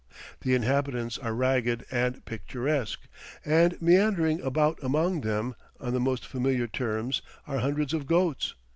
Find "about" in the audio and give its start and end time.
4.41-4.79